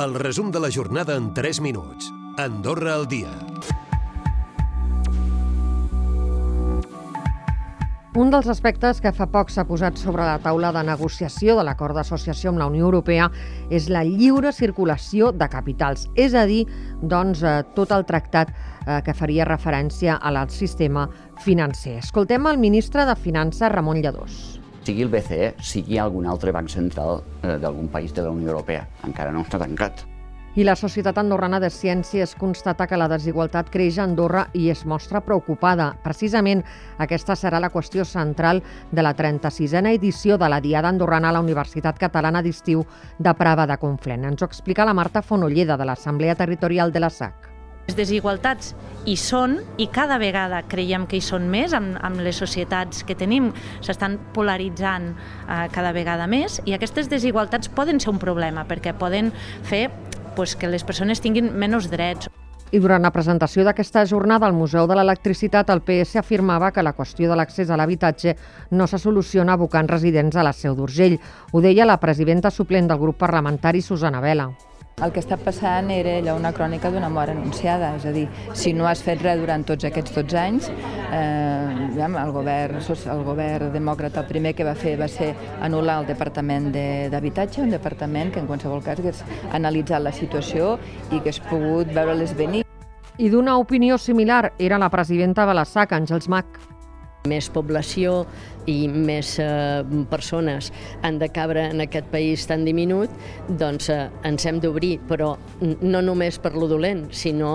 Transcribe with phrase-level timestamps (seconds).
[0.00, 2.10] El resum de la jornada en 3 minuts.
[2.38, 3.28] Andorra al dia.
[8.16, 11.96] Un dels aspectes que fa poc s'ha posat sobre la taula de negociació de l'acord
[11.96, 13.28] d'associació amb la Unió Europea
[13.68, 16.64] és la lliure circulació de capitals, és a dir,
[17.02, 21.06] doncs, eh, tot el tractat eh, que faria referència al sistema
[21.44, 21.98] financer.
[22.00, 27.22] Escoltem el ministre de Finances, Ramon Lladós sigui el BCE, sigui algun altre banc central
[27.42, 28.86] eh, d'algun país de la Unió Europea.
[29.06, 30.06] Encara no està tancat.
[30.52, 34.82] I la Societat Andorrana de Ciències constata que la desigualtat creix a Andorra i es
[34.84, 35.86] mostra preocupada.
[36.04, 36.60] Precisament
[37.00, 38.60] aquesta serà la qüestió central
[38.92, 42.84] de la 36a edició de la Diada Andorrana a la Universitat Catalana d'Estiu
[43.18, 44.28] de Prava de Conflent.
[44.28, 47.51] Ens ho explica la Marta Fonolleda, de l'Assemblea Territorial de la SAC.
[47.88, 48.74] Les desigualtats
[49.10, 53.16] hi són i cada vegada creiem que hi són més amb, amb les societats que
[53.18, 53.50] tenim,
[53.82, 59.32] s'estan polaritzant eh, cada vegada més i aquestes desigualtats poden ser un problema perquè poden
[59.66, 59.88] fer
[60.36, 62.30] pues, que les persones tinguin menys drets.
[62.72, 66.94] I durant la presentació d'aquesta jornada al Museu de l'Electricitat, el PS afirmava que la
[66.96, 68.32] qüestió de l'accés a l'habitatge
[68.70, 71.18] no se soluciona abocant residents a la Seu d'Urgell.
[71.52, 74.48] Ho deia la presidenta suplent del grup parlamentari, Susana Vela.
[75.02, 78.70] El que està passant era allò una crònica d'una mort anunciada, és a dir, si
[78.76, 84.22] no has fet res durant tots aquests 12 anys, eh, el, govern, el govern demòcrata
[84.22, 88.46] el primer que va fer va ser anul·lar el Departament d'Habitatge, un departament que en
[88.46, 90.76] qualsevol cas hagués analitzat la situació
[91.10, 92.62] i que hagués pogut veure-les venir.
[93.18, 96.62] I d'una opinió similar era la presidenta de la SAC, Àngels Mac
[97.28, 98.24] més població
[98.66, 100.70] i més eh, persones
[101.06, 103.10] han de cabre en aquest país tan diminut,
[103.60, 105.32] doncs eh, ens hem d'obrir, però
[105.82, 107.52] no només per lo dolent, sinó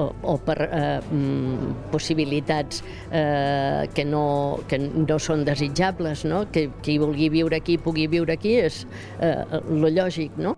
[0.00, 4.24] o, o per eh, mm, possibilitats eh, que, no,
[4.68, 6.46] que no són desitjables, no?
[6.52, 8.84] que qui vulgui viure aquí pugui viure aquí, és
[9.20, 10.56] eh, lo lògic, no?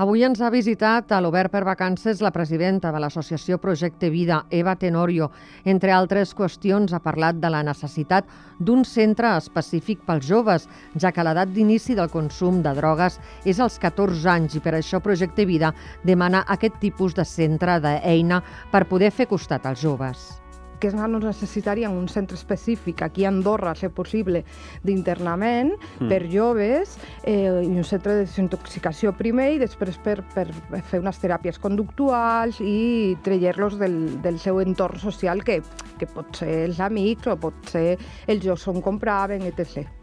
[0.00, 4.72] Avui ens ha visitat a l'Obert per Vacances la presidenta de l'associació Projecte Vida, Eva
[4.80, 5.28] Tenorio.
[5.68, 8.24] Entre altres qüestions ha parlat de la necessitat
[8.58, 10.64] d'un centre específic pels joves,
[10.96, 15.02] ja que l'edat d'inici del consum de drogues és als 14 anys i per això
[15.04, 15.74] Projecte Vida
[16.04, 18.40] demana aquest tipus de centre d'eina
[18.72, 20.41] per poder fer costat als joves
[20.82, 24.42] que no necessitarien un centre específic aquí a Andorra, a ser possible,
[24.82, 26.10] d'internament mm.
[26.10, 30.48] per joves eh, i un centre de desintoxicació primer i després per, per
[30.90, 35.60] fer unes teràpies conductuals i treure-los del, del seu entorn social que,
[36.02, 37.92] que pot ser els amics o pot ser
[38.26, 40.01] els jocs on compraven, etc.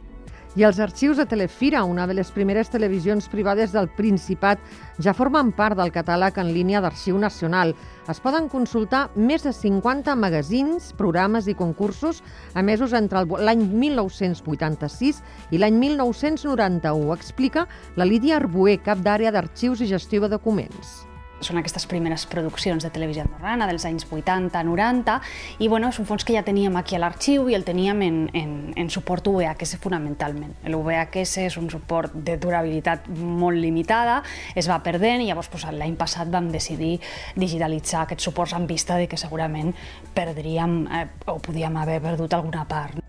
[0.57, 4.57] I els arxius de Telefira, una de les primeres televisions privades del Principat,
[4.97, 7.75] ja formen part del catàleg en línia d'Arxiu Nacional.
[8.09, 12.23] Es poden consultar més de 50 magazins, programes i concursos
[12.57, 15.21] emesos entre l'any 1986
[15.51, 17.13] i l'any 1991.
[17.13, 21.08] Explica la Lídia Arbuer, cap d'àrea d'arxius i gestió de documents
[21.45, 25.17] són aquestes primeres produccions de televisió andorrana dels anys 80-90
[25.59, 28.19] i bueno, és un fons que ja teníem aquí a l'arxiu i el teníem en,
[28.33, 30.55] en, en suport VHS fonamentalment.
[30.63, 34.21] El VHS és un suport de durabilitat molt limitada,
[34.55, 36.97] es va perdent i llavors pues, l'any passat vam decidir
[37.39, 39.73] digitalitzar aquests suports en vista de que segurament
[40.15, 42.99] perdríem eh, o podíem haver perdut alguna part.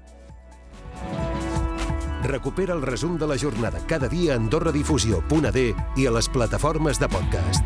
[2.23, 5.63] Recupera el resum de la jornada cada dia a AndorraDifusió.d
[5.97, 7.65] i a les plataformes de podcast.